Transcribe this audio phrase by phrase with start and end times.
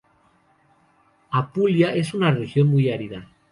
[1.31, 3.29] Apulia es una región muy árida.